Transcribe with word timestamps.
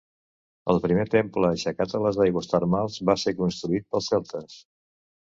El 0.73 0.79
primer 0.85 1.03
temple 1.15 1.49
aixecat 1.49 1.93
a 1.99 2.01
les 2.05 2.17
aigües 2.25 2.49
termals 2.53 2.95
va 3.11 3.15
ser 3.25 3.35
construït 3.41 3.85
pels 3.97 4.09
celtes. 4.15 4.57